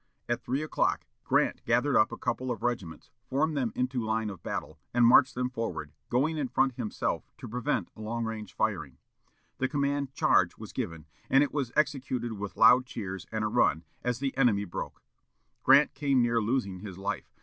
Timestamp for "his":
16.79-16.97